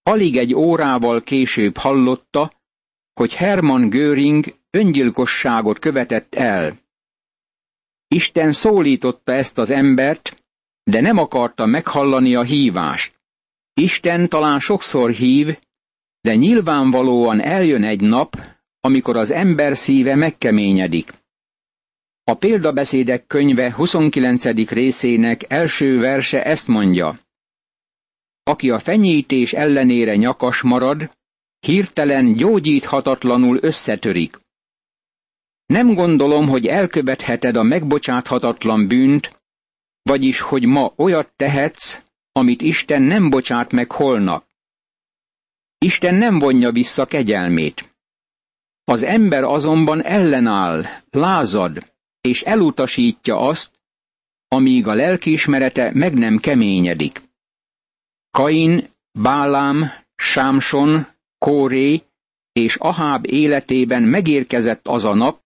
Alig 0.03 0.37
egy 0.37 0.53
órával 0.53 1.21
később 1.21 1.77
hallotta, 1.77 2.53
hogy 3.13 3.33
Hermann 3.33 3.89
Göring 3.89 4.55
öngyilkosságot 4.71 5.79
követett 5.79 6.35
el. 6.35 6.82
Isten 8.13 8.51
szólította 8.51 9.33
ezt 9.33 9.57
az 9.57 9.69
embert, 9.69 10.43
de 10.83 11.01
nem 11.01 11.17
akarta 11.17 11.65
meghallani 11.65 12.35
a 12.35 12.41
hívást. 12.41 13.21
Isten 13.73 14.29
talán 14.29 14.59
sokszor 14.59 15.11
hív, 15.11 15.57
de 16.21 16.35
nyilvánvalóan 16.35 17.41
eljön 17.41 17.83
egy 17.83 18.01
nap, 18.01 18.37
amikor 18.79 19.15
az 19.17 19.31
ember 19.31 19.77
szíve 19.77 20.15
megkeményedik. 20.15 21.13
A 22.23 22.33
példabeszédek 22.33 23.25
könyve 23.25 23.73
29. 23.73 24.69
részének 24.69 25.51
első 25.51 25.99
verse 25.99 26.43
ezt 26.43 26.67
mondja. 26.67 27.19
Aki 28.43 28.69
a 28.69 28.79
fenyítés 28.79 29.53
ellenére 29.53 30.15
nyakas 30.15 30.61
marad, 30.61 31.09
hirtelen 31.59 32.33
gyógyíthatatlanul 32.33 33.57
összetörik. 33.61 34.42
Nem 35.65 35.93
gondolom, 35.93 36.47
hogy 36.47 36.65
elkövetheted 36.65 37.55
a 37.55 37.63
megbocsáthatatlan 37.63 38.87
bűnt, 38.87 39.39
vagyis 40.01 40.39
hogy 40.39 40.65
ma 40.65 40.93
olyat 40.95 41.33
tehetsz, 41.35 42.01
amit 42.31 42.61
Isten 42.61 43.01
nem 43.01 43.29
bocsát 43.29 43.71
meg 43.71 43.91
holnap. 43.91 44.45
Isten 45.77 46.15
nem 46.15 46.39
vonja 46.39 46.71
vissza 46.71 47.05
kegyelmét. 47.05 47.95
Az 48.83 49.03
ember 49.03 49.43
azonban 49.43 50.03
ellenáll, 50.03 50.85
lázad, 51.09 51.91
és 52.21 52.41
elutasítja 52.41 53.37
azt, 53.37 53.71
amíg 54.47 54.87
a 54.87 54.93
lelkiismerete 54.93 55.91
meg 55.93 56.13
nem 56.13 56.37
keményedik. 56.37 57.21
Kain, 58.31 58.89
Bálám, 59.11 59.91
Sámson, 60.15 61.07
Kóré 61.37 62.03
és 62.51 62.75
Aháb 62.75 63.25
életében 63.25 64.03
megérkezett 64.03 64.87
az 64.87 65.05
a 65.05 65.13
nap, 65.13 65.42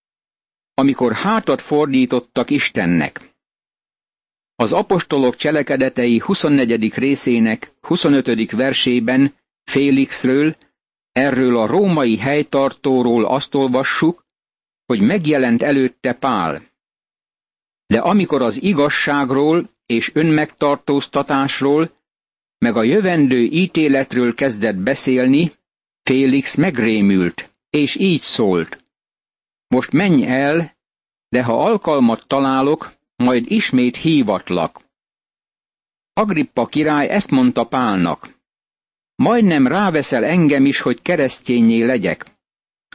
amikor 0.80 1.14
hátat 1.14 1.62
fordítottak 1.62 2.50
Istennek. 2.50 3.36
Az 4.56 4.72
apostolok 4.72 5.36
cselekedetei 5.36 6.20
24. 6.26 6.94
részének 6.94 7.72
25. 7.82 8.52
versében 8.52 9.36
Félixről, 9.64 10.56
erről 11.12 11.58
a 11.58 11.66
római 11.68 12.18
helytartóról 12.18 13.26
azt 13.26 13.56
olvassuk, 13.56 14.26
hogy 14.86 15.02
megjelent 15.02 15.62
előtte 15.64 16.14
Pál. 16.14 16.62
De 17.88 18.00
amikor 18.00 18.42
az 18.42 18.62
igazságról 18.62 19.70
és 19.86 20.12
önmegtartóztatásról, 20.14 21.92
meg 22.58 22.76
a 22.76 22.84
jövendő 22.84 23.42
ítéletről 23.42 24.34
kezdett 24.34 24.76
beszélni, 24.76 25.52
Félix 26.04 26.56
megrémült, 26.56 27.52
és 27.70 27.96
így 27.96 28.22
szólt. 28.22 28.87
Most 29.68 29.92
menj 29.92 30.26
el, 30.26 30.78
de 31.30 31.44
ha 31.44 31.64
alkalmat 31.66 32.28
találok, 32.28 32.94
majd 33.16 33.52
ismét 33.52 33.98
hívatlak. 33.98 34.82
Agrippa 36.14 36.66
király 36.66 37.10
ezt 37.10 37.30
mondta 37.32 37.64
Pálnak. 37.68 38.36
Majdnem 39.16 39.68
ráveszel 39.68 40.24
engem 40.26 40.66
is, 40.66 40.80
hogy 40.80 41.02
keresztényé 41.02 41.84
legyek. 41.84 42.26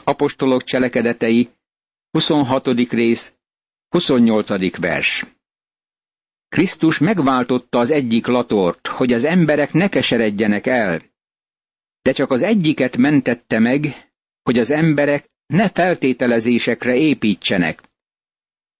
Apostolok 0.04 0.62
cselekedetei, 0.64 1.50
26. 2.10 2.66
rész, 2.90 3.34
28. 3.88 4.76
vers. 4.78 5.24
Krisztus 6.48 6.98
megváltotta 6.98 7.78
az 7.78 7.90
egyik 7.90 8.26
latort, 8.26 8.86
hogy 8.86 9.12
az 9.12 9.24
emberek 9.24 9.72
ne 9.72 9.88
keseredjenek 9.88 10.66
el, 10.66 11.00
de 12.02 12.12
csak 12.12 12.30
az 12.30 12.42
egyiket 12.42 12.96
mentette 12.96 13.58
meg, 13.58 14.12
hogy 14.42 14.58
az 14.58 14.70
emberek 14.70 15.30
ne 15.52 15.68
feltételezésekre 15.68 16.94
építsenek. 16.96 17.82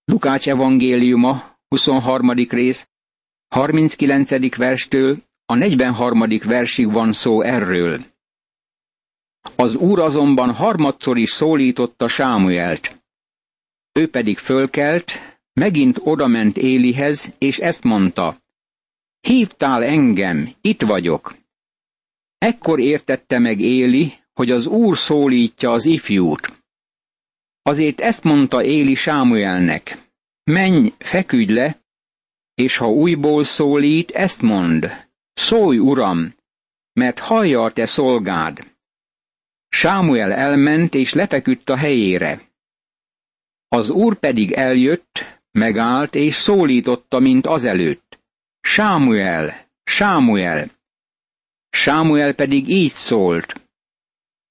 Lukács 0.05 0.49
evangéliuma, 0.49 1.57
23. 1.69 2.31
rész, 2.31 2.89
39. 3.49 4.57
verstől 4.57 5.17
a 5.45 5.55
43. 5.55 6.25
versig 6.45 6.93
van 6.93 7.13
szó 7.13 7.43
erről. 7.43 8.05
Az 9.57 9.75
úr 9.75 9.99
azonban 9.99 10.55
harmadszor 10.55 11.19
is 11.19 11.31
szólította 11.31 12.09
Sámuelt. 12.09 13.03
Ő 13.93 14.11
pedig 14.11 14.39
fölkelt, 14.39 15.13
megint 15.53 15.99
odament 16.01 16.57
Élihez, 16.57 17.33
és 17.39 17.59
ezt 17.59 17.83
mondta. 17.83 18.37
Hívtál 19.21 19.83
engem, 19.85 20.53
itt 20.61 20.83
vagyok. 20.83 21.35
Ekkor 22.39 22.81
értette 22.81 23.39
meg 23.39 23.61
Éli, 23.61 24.13
hogy 24.33 24.51
az 24.51 24.67
Úr 24.67 24.99
szólítja 24.99 25.71
az 25.71 25.85
ifjút. 25.87 26.62
Azért 27.63 28.01
ezt 28.01 28.23
mondta 28.23 28.63
Éli 28.63 28.95
Sámuelnek. 28.95 30.11
Menj, 30.45 30.93
feküdj 30.99 31.53
le, 31.53 31.83
és 32.55 32.77
ha 32.77 32.91
újból 32.91 33.45
szólít, 33.45 34.11
ezt 34.11 34.43
mond. 34.43 35.07
Szólj, 35.33 35.79
uram, 35.79 36.35
mert 36.93 37.19
hallja 37.19 37.63
a 37.63 37.73
te 37.73 37.87
szolgád. 37.87 38.71
Sámuel 39.69 40.33
elment 40.33 40.95
és 40.95 41.13
lefeküdt 41.13 41.69
a 41.69 41.77
helyére. 41.77 42.51
Az 43.69 43.91
úr 43.91 44.19
pedig 44.19 44.53
eljött, 44.53 45.41
megállt 45.51 46.15
és 46.15 46.35
szólította, 46.35 47.19
mint 47.19 47.47
azelőtt. 47.47 48.19
Sámuel, 48.61 49.71
Sámuel! 49.85 50.71
Sámuel 51.71 52.35
pedig 52.35 52.69
így 52.69 52.91
szólt. 52.91 53.61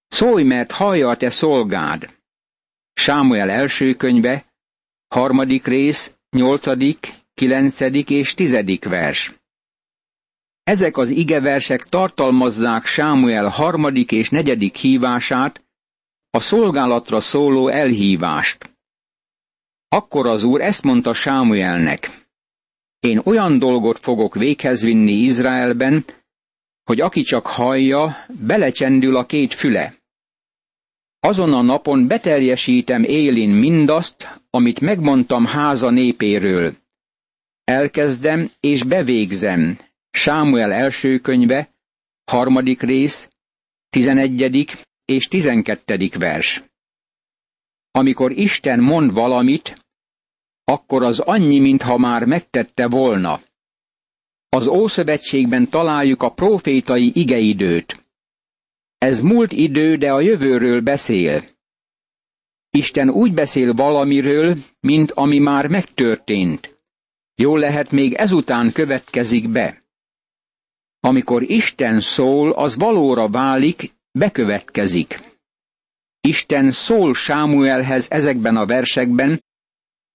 Szólj, 0.08 0.44
mert 0.44 0.72
hallja 0.72 1.10
a 1.10 1.18
te 1.18 1.30
szolgád. 1.30 2.21
Sámuel 3.02 3.50
első 3.50 3.94
könyve, 3.94 4.46
harmadik 5.08 5.66
rész, 5.66 6.14
nyolcadik, 6.30 7.14
kilencedik 7.34 8.10
és 8.10 8.34
tizedik 8.34 8.86
vers. 8.86 9.34
Ezek 10.64 10.98
az 10.98 11.10
igeversek 11.10 11.84
tartalmazzák 11.84 12.86
Sámuel 12.86 13.48
harmadik 13.48 14.12
és 14.12 14.30
negyedik 14.30 14.76
hívását, 14.76 15.64
a 16.30 16.40
szolgálatra 16.40 17.22
szóló 17.22 17.68
elhívást. 17.68 18.78
Akkor 19.88 20.28
az 20.28 20.44
úr 20.44 20.62
ezt 20.62 20.84
mondta 20.84 21.14
Sámuelnek. 21.14 22.28
Én 23.00 23.22
olyan 23.24 23.60
dolgot 23.60 24.00
fogok 24.00 24.36
véghez 24.36 24.82
vinni 24.82 25.12
Izraelben, 25.12 26.06
hogy 26.84 27.00
aki 27.00 27.22
csak 27.22 27.46
hallja, 27.46 28.26
belecsendül 28.28 29.16
a 29.16 29.26
két 29.26 29.54
füle. 29.54 30.01
Azon 31.24 31.54
a 31.54 31.62
napon 31.62 32.08
beteljesítem 32.08 33.04
élin 33.04 33.50
mindazt, 33.50 34.40
amit 34.50 34.80
megmondtam 34.80 35.46
háza 35.46 35.90
népéről. 35.90 36.76
Elkezdem 37.64 38.52
és 38.60 38.84
bevégzem. 38.84 39.78
Sámuel 40.12 40.72
első 40.72 41.20
könyve, 41.20 41.74
harmadik 42.26 42.82
rész, 42.82 43.30
tizenegyedik 43.90 44.72
és 45.06 45.28
tizenkettedik 45.28 46.16
vers. 46.16 46.64
Amikor 47.92 48.32
Isten 48.32 48.80
mond 48.80 49.14
valamit, 49.14 49.86
akkor 50.64 51.04
az 51.04 51.20
annyi, 51.20 51.60
mintha 51.60 51.98
már 51.98 52.26
megtette 52.26 52.88
volna. 52.88 53.42
Az 54.50 54.68
Ószövetségben 54.68 55.70
találjuk 55.70 56.22
a 56.22 56.34
profétai 56.34 57.12
igeidőt. 57.14 58.01
Ez 59.02 59.20
múlt 59.20 59.52
idő, 59.52 59.96
de 59.98 60.12
a 60.12 60.22
jövőről 60.22 60.82
beszél. 60.82 61.44
Isten 62.70 63.10
úgy 63.10 63.34
beszél 63.34 63.74
valamiről, 63.74 64.58
mint 64.80 65.12
ami 65.12 65.40
már 65.40 65.68
megtörtént. 65.68 66.80
Jól 67.36 67.60
lehet, 67.60 67.92
még 67.92 68.14
ezután 68.14 68.72
következik 68.72 69.50
be. 69.50 69.84
Amikor 71.00 71.42
Isten 71.42 72.00
szól, 72.00 72.52
az 72.52 72.78
valóra 72.78 73.30
válik, 73.30 73.94
bekövetkezik. 74.12 75.20
Isten 76.20 76.72
szól 76.72 77.14
Sámuelhez 77.14 78.10
ezekben 78.10 78.56
a 78.58 78.66
versekben, 78.66 79.44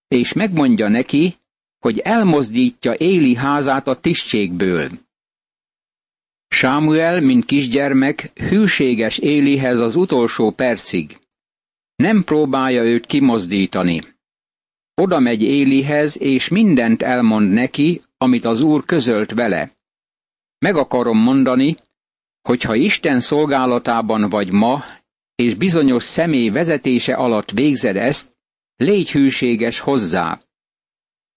és 0.09 0.33
megmondja 0.33 0.89
neki, 0.89 1.35
hogy 1.79 1.99
elmozdítja 1.99 2.95
Éli 2.95 3.35
házát 3.35 3.87
a 3.87 4.01
tisztségből. 4.01 4.91
Sámuel, 6.49 7.21
mint 7.21 7.45
kisgyermek, 7.45 8.31
hűséges 8.35 9.19
Élihez 9.19 9.79
az 9.79 9.97
utolsó 9.97 10.51
percig. 10.51 11.19
Nem 11.97 12.25
próbálja 12.25 12.83
őt 12.83 13.07
kimozdítani. 13.07 14.03
Oda 14.95 15.19
megy 15.19 15.43
Élihez, 15.43 16.21
és 16.21 16.49
mindent 16.49 17.03
elmond 17.03 17.53
neki, 17.53 18.03
amit 18.19 18.45
az 18.45 18.61
úr 18.61 18.85
közölt 18.85 19.33
vele. 19.33 19.77
Meg 20.59 20.77
akarom 20.77 21.19
mondani, 21.19 21.77
hogy 22.43 22.63
ha 22.63 22.75
Isten 22.75 23.21
szolgálatában 23.21 24.29
vagy 24.29 24.53
ma, 24.53 24.85
és 25.35 25.55
bizonyos 25.55 26.03
személy 26.03 26.49
vezetése 26.49 27.15
alatt 27.15 27.51
végzed 27.51 27.97
ezt, 27.97 28.33
légy 28.77 29.11
hűséges 29.11 29.79
hozzá. 29.79 30.41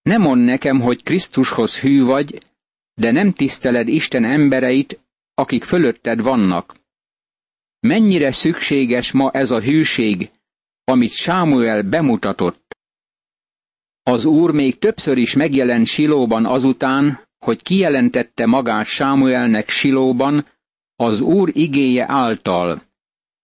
Ne 0.02 0.18
mondd 0.18 0.42
nekem, 0.42 0.80
hogy 0.80 1.04
Krisztushoz 1.04 1.78
hű 1.80 2.04
vagy, 2.04 2.49
de 3.00 3.12
nem 3.12 3.34
tiszteled 3.34 3.88
Isten 3.88 4.26
embereit, 4.26 5.00
akik 5.34 5.64
fölötted 5.64 6.22
vannak. 6.22 6.76
Mennyire 7.80 8.32
szükséges 8.32 9.12
ma 9.12 9.32
ez 9.32 9.52
a 9.52 9.62
hűség, 9.62 10.30
amit 10.84 11.12
Sámuel 11.12 11.82
bemutatott. 11.82 12.76
Az 14.04 14.26
úr 14.26 14.52
még 14.52 14.80
többször 14.80 15.18
is 15.18 15.34
megjelent 15.34 15.86
Silóban 15.86 16.46
azután, 16.46 17.28
hogy 17.38 17.62
kijelentette 17.62 18.46
magát 18.46 18.86
Sámuelnek 18.86 19.70
Silóban 19.70 20.48
az 20.96 21.22
úr 21.22 21.50
igéje 21.54 22.06
által. 22.08 22.84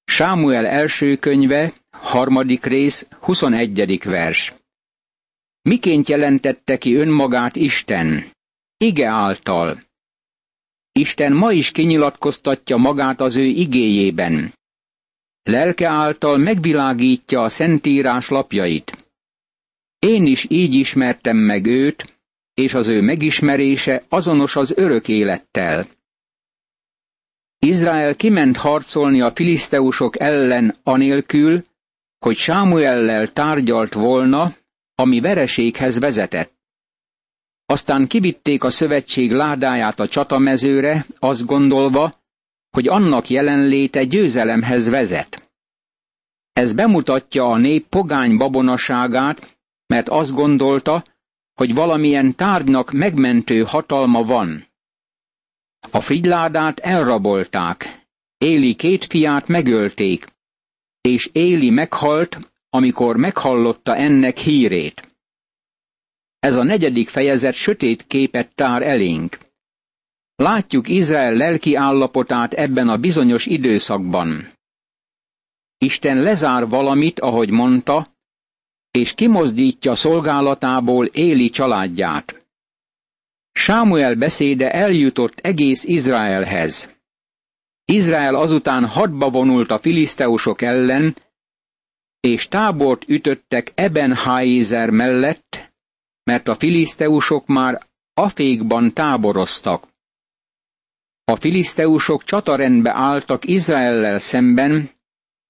Sámuel 0.06 0.66
első 0.66 1.16
könyve, 1.16 1.74
harmadik 1.90 2.66
rész, 2.66 3.08
21. 3.20 4.04
vers. 4.04 4.54
Miként 5.62 6.08
jelentette 6.08 6.78
ki 6.78 6.96
önmagát 6.96 7.56
Isten? 7.56 8.34
Ige 8.78 9.08
által. 9.08 9.80
Isten 10.92 11.34
ma 11.34 11.52
is 11.52 11.72
kinyilatkoztatja 11.72 12.78
magát 12.78 13.22
az 13.22 13.36
ő 13.36 13.44
igéjében. 13.44 14.54
Lelke 15.44 15.88
által 15.88 16.38
megvilágítja 16.38 17.44
a 17.44 17.50
Szentírás 17.50 18.28
lapjait. 18.30 19.06
Én 20.00 20.26
is 20.26 20.46
így 20.50 20.74
ismertem 20.74 21.38
meg 21.38 21.66
őt, 21.66 22.20
és 22.54 22.74
az 22.74 22.88
ő 22.88 23.02
megismerése 23.02 24.06
azonos 24.10 24.56
az 24.56 24.74
örök 24.78 25.08
élettel. 25.08 25.88
Izrael 27.60 28.16
kiment 28.16 28.58
harcolni 28.58 29.22
a 29.22 29.32
filiszteusok 29.36 30.20
ellen 30.20 30.78
anélkül, 30.84 31.64
hogy 32.20 32.36
Sámuellel 32.36 33.34
tárgyalt 33.34 33.94
volna, 33.94 34.56
ami 34.96 35.20
vereséghez 35.20 36.00
vezetett. 36.00 36.55
Aztán 37.66 38.08
kivitték 38.08 38.64
a 38.64 38.70
szövetség 38.70 39.32
ládáját 39.32 40.00
a 40.00 40.08
csatamezőre, 40.08 41.06
azt 41.20 41.46
gondolva, 41.46 42.14
hogy 42.70 42.88
annak 42.88 43.30
jelenléte 43.30 44.04
győzelemhez 44.04 44.90
vezet. 44.90 45.50
Ez 46.54 46.74
bemutatja 46.74 47.46
a 47.46 47.58
nép 47.58 47.88
pogány 47.88 48.38
babonaságát, 48.38 49.58
mert 49.88 50.10
azt 50.10 50.32
gondolta, 50.34 51.04
hogy 51.54 51.74
valamilyen 51.74 52.36
tárgynak 52.36 52.92
megmentő 52.92 53.64
hatalma 53.64 54.24
van. 54.24 54.68
A 55.92 56.02
figyládát 56.02 56.80
elrabolták, 56.80 58.04
Éli 58.38 58.76
két 58.76 59.06
fiát 59.06 59.48
megölték, 59.48 60.26
és 61.02 61.30
Éli 61.32 61.70
meghalt, 61.70 62.40
amikor 62.70 63.16
meghallotta 63.16 63.96
ennek 63.96 64.38
hírét. 64.38 65.05
Ez 66.46 66.56
a 66.56 66.64
negyedik 66.64 67.10
fejezet 67.10 67.54
sötét 67.54 68.08
képet 68.08 68.56
tár 68.56 68.82
elénk. 68.82 69.38
Látjuk 70.36 70.88
Izrael 70.88 71.34
lelki 71.34 71.76
állapotát 71.76 72.54
ebben 72.54 72.90
a 72.90 72.98
bizonyos 72.98 73.46
időszakban. 73.46 74.54
Isten 75.78 76.18
lezár 76.18 76.68
valamit, 76.68 77.20
ahogy 77.20 77.50
mondta, 77.50 78.08
és 78.92 79.14
kimozdítja 79.14 79.96
szolgálatából 79.96 81.06
Éli 81.06 81.50
családját. 81.50 82.46
Sámuel 83.52 84.16
beszéde 84.16 84.72
eljutott 84.72 85.40
egész 85.40 85.84
Izraelhez. 85.84 86.90
Izrael 87.86 88.36
azután 88.36 88.86
hadba 88.86 89.30
vonult 89.30 89.72
a 89.72 89.80
filiszteusok 89.80 90.62
ellen, 90.62 91.16
és 92.20 92.48
tábort 92.48 93.04
ütöttek 93.08 93.72
Ebenháizer 93.76 94.90
mellett, 94.90 95.65
mert 96.26 96.48
a 96.48 96.56
filiszteusok 96.56 97.48
már 97.48 97.88
Afékban 98.14 98.94
táboroztak. 98.94 99.88
A 101.24 101.36
filiszteusok 101.36 102.24
csatarendbe 102.24 102.92
álltak 102.94 103.46
Izraellel 103.46 104.20
szemben, 104.20 104.90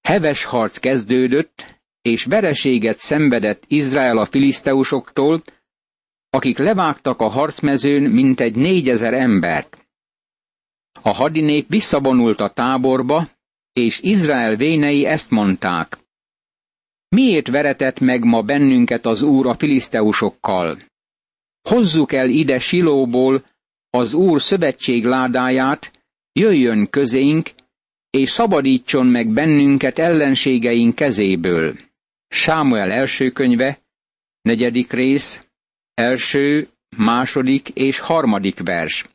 heves 0.01 0.43
harc 0.43 0.77
kezdődött, 0.77 1.79
és 2.01 2.23
vereséget 2.23 2.97
szenvedett 2.97 3.63
Izrael 3.67 4.17
a 4.17 4.25
filiszteusoktól, 4.25 5.43
akik 6.29 6.57
levágtak 6.57 7.19
a 7.19 7.29
harcmezőn 7.29 8.11
mintegy 8.11 8.55
négyezer 8.55 9.13
embert. 9.13 9.87
A 11.01 11.09
hadinép 11.09 11.69
visszavonult 11.69 12.39
a 12.39 12.49
táborba, 12.49 13.27
és 13.73 13.99
Izrael 14.01 14.55
vénei 14.55 15.05
ezt 15.05 15.29
mondták. 15.29 16.04
Miért 17.15 17.47
veretett 17.47 17.99
meg 17.99 18.23
ma 18.23 18.41
bennünket 18.41 19.05
az 19.05 19.21
Úr 19.21 19.47
a 19.47 19.53
filiszteusokkal? 19.53 20.77
Hozzuk 21.69 22.13
el 22.13 22.29
ide 22.29 22.59
Silóból 22.59 23.45
az 23.89 24.13
Úr 24.13 24.41
szövetség 24.41 25.05
ládáját, 25.05 25.91
jöjjön 26.33 26.89
közénk, 26.89 27.49
és 28.09 28.29
szabadítson 28.29 29.05
meg 29.05 29.29
bennünket 29.29 29.99
ellenségeink 29.99 30.95
kezéből. 30.95 31.75
Sámuel 32.27 32.91
első 32.91 33.29
könyve, 33.29 33.79
negyedik 34.41 34.91
rész, 34.91 35.47
első, 35.93 36.67
második 36.97 37.69
és 37.69 37.99
harmadik 37.99 38.59
vers. 38.63 39.05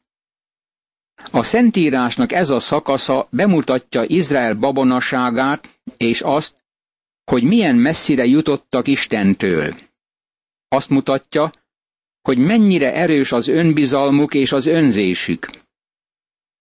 A 1.31 1.43
Szentírásnak 1.43 2.33
ez 2.33 2.51
a 2.51 2.61
szakasza 2.61 3.29
bemutatja 3.31 4.05
Izrael 4.07 4.55
babonaságát 4.55 5.69
és 5.97 6.21
azt, 6.21 6.60
hogy 7.31 7.43
milyen 7.43 7.77
messzire 7.77 8.25
jutottak 8.25 8.88
Istentől. 8.88 9.75
Azt 10.69 10.88
mutatja, 10.88 11.53
hogy 12.23 12.38
mennyire 12.38 12.95
erős 12.95 13.33
az 13.33 13.49
önbizalmuk 13.49 14.35
és 14.35 14.53
az 14.53 14.66
önzésük. 14.66 15.51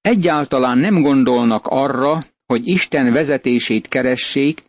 Egyáltalán 0.01 0.77
nem 0.77 1.01
gondolnak 1.01 1.65
arra, 1.67 2.25
hogy 2.45 2.67
Isten 2.67 3.13
vezetését 3.13 3.87
keressék, 3.87 4.63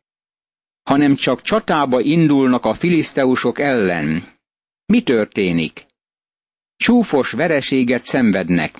hanem 0.83 1.15
csak 1.15 1.43
csatába 1.43 2.01
indulnak 2.01 2.65
a 2.65 2.75
filiszteusok 2.75 3.59
ellen. 3.59 4.25
Mi 4.87 5.03
történik? 5.03 5.87
Csúfos 6.77 7.31
vereséget 7.31 8.03
szenvednek. 8.03 8.79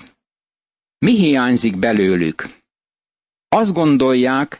Mi 0.97 1.15
hiányzik 1.15 1.77
belőlük? 1.77 2.47
Azt 3.47 3.73
gondolják, 3.73 4.59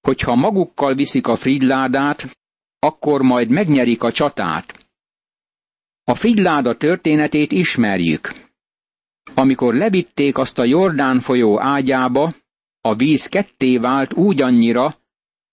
hogy 0.00 0.20
ha 0.20 0.34
magukkal 0.34 0.94
viszik 0.94 1.26
a 1.26 1.36
fridládát, 1.36 2.38
akkor 2.78 3.22
majd 3.22 3.48
megnyerik 3.48 4.02
a 4.02 4.12
csatát. 4.12 4.86
A 6.04 6.14
fridláda 6.14 6.76
történetét 6.76 7.52
ismerjük. 7.52 8.32
Amikor 9.34 9.74
levitték 9.74 10.38
azt 10.38 10.58
a 10.58 10.64
Jordán 10.64 11.20
folyó 11.20 11.60
ágyába, 11.60 12.32
a 12.80 12.94
víz 12.94 13.26
ketté 13.26 13.76
vált 13.76 14.12
úgy 14.12 14.42
annyira, 14.42 14.98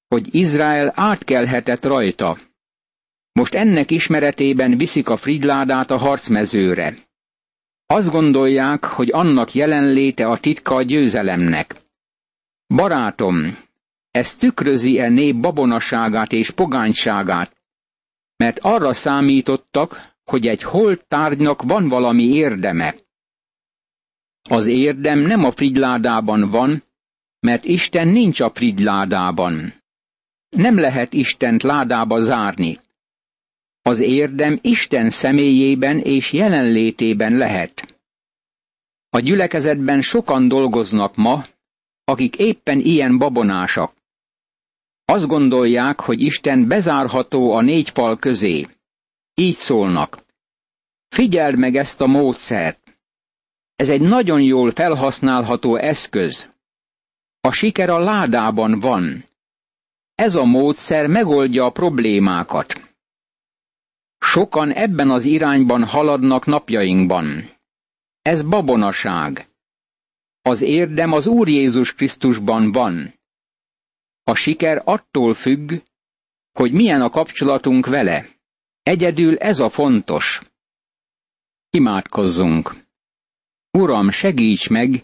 hogy 0.07 0.35
Izrael 0.35 0.91
átkelhetett 0.95 1.85
rajta. 1.85 2.37
Most 3.31 3.53
ennek 3.53 3.91
ismeretében 3.91 4.77
viszik 4.77 5.09
a 5.09 5.17
fridládát 5.17 5.91
a 5.91 5.97
harcmezőre. 5.97 6.97
Azt 7.85 8.09
gondolják, 8.09 8.85
hogy 8.85 9.09
annak 9.11 9.53
jelenléte 9.53 10.27
a 10.27 10.37
titka 10.37 10.75
a 10.75 10.81
győzelemnek. 10.81 11.75
Barátom, 12.67 13.57
ez 14.15 14.35
tükrözi-e 14.35 15.09
nép 15.09 15.35
babonaságát 15.35 16.31
és 16.31 16.49
pogányságát, 16.51 17.55
mert 18.35 18.59
arra 18.59 18.93
számítottak, 18.93 20.15
hogy 20.23 20.47
egy 20.47 20.63
holt 20.63 21.05
tárgynak 21.07 21.61
van 21.61 21.87
valami 21.89 22.23
érdeme. 22.23 22.95
Az 24.49 24.67
érdem 24.67 25.19
nem 25.19 25.43
a 25.43 25.51
frigyládában 25.51 26.49
van, 26.49 26.83
mert 27.39 27.65
Isten 27.65 28.07
nincs 28.07 28.39
a 28.39 28.51
frigyládában. 28.53 29.73
Nem 30.49 30.79
lehet 30.79 31.13
Istent 31.13 31.63
ládába 31.63 32.21
zárni. 32.21 32.79
Az 33.81 33.99
érdem 33.99 34.59
Isten 34.61 35.09
személyében 35.09 35.99
és 35.99 36.31
jelenlétében 36.31 37.37
lehet. 37.37 37.99
A 39.09 39.19
gyülekezetben 39.19 40.01
sokan 40.01 40.47
dolgoznak 40.47 41.15
ma, 41.15 41.45
akik 42.03 42.35
éppen 42.35 42.79
ilyen 42.79 43.17
babonásak. 43.17 43.93
Azt 45.05 45.27
gondolják, 45.27 45.99
hogy 45.99 46.21
Isten 46.21 46.67
bezárható 46.67 47.51
a 47.51 47.61
négy 47.61 47.89
fal 47.89 48.17
közé. 48.17 48.67
Így 49.33 49.55
szólnak. 49.55 50.25
Figyeld 51.07 51.57
meg 51.57 51.75
ezt 51.75 52.01
a 52.01 52.07
módszert. 52.07 52.97
Ez 53.75 53.89
egy 53.89 54.01
nagyon 54.01 54.41
jól 54.41 54.71
felhasználható 54.71 55.75
eszköz. 55.75 56.49
A 57.41 57.51
siker 57.51 57.89
a 57.89 57.99
ládában 57.99 58.79
van. 58.79 59.25
Ez 60.15 60.35
a 60.35 60.43
módszer 60.43 61.07
megoldja 61.07 61.65
a 61.65 61.71
problémákat. 61.71 62.95
Sokan 64.17 64.71
ebben 64.71 65.09
az 65.09 65.23
irányban 65.25 65.83
haladnak 65.83 66.45
napjainkban. 66.45 67.49
Ez 68.21 68.41
babonaság. 68.43 69.47
Az 70.41 70.61
érdem 70.61 71.11
az 71.11 71.27
Úr 71.27 71.47
Jézus 71.47 71.93
Krisztusban 71.93 72.71
van. 72.71 73.13
A 74.27 74.35
siker 74.35 74.81
attól 74.85 75.33
függ, 75.33 75.73
hogy 76.51 76.71
milyen 76.71 77.01
a 77.01 77.09
kapcsolatunk 77.09 77.85
vele. 77.85 78.27
Egyedül 78.83 79.37
ez 79.37 79.59
a 79.59 79.69
fontos. 79.69 80.41
Imádkozzunk. 81.69 82.75
Uram, 83.71 84.09
segíts 84.09 84.69
meg, 84.69 85.03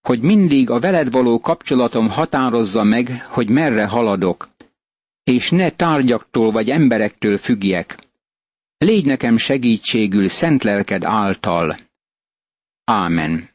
hogy 0.00 0.20
mindig 0.20 0.70
a 0.70 0.80
veled 0.80 1.10
való 1.10 1.40
kapcsolatom 1.40 2.08
határozza 2.08 2.82
meg, 2.82 3.26
hogy 3.26 3.50
merre 3.50 3.86
haladok, 3.86 4.48
és 5.24 5.50
ne 5.50 5.70
tárgyaktól 5.70 6.50
vagy 6.50 6.68
emberektől 6.68 7.38
függjek. 7.38 7.98
Légy 8.78 9.04
nekem 9.04 9.36
segítségül 9.36 10.28
szent 10.28 10.62
lelked 10.62 11.04
által. 11.04 11.76
Ámen. 12.84 13.50